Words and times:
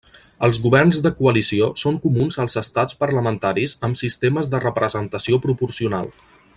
Els 0.45 0.59
governs 0.61 1.01
de 1.07 1.11
coalició 1.19 1.67
són 1.81 1.99
comuns 2.05 2.39
als 2.45 2.57
Estats 2.63 2.97
parlamentaris 3.03 3.77
amb 3.89 4.01
sistemes 4.03 4.53
de 4.55 4.63
representació 4.67 5.41
proporcional. 5.49 6.15